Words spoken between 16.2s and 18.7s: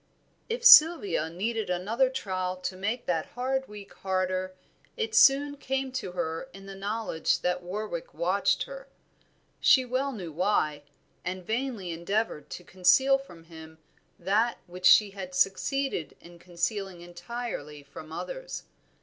concealing entirely from others.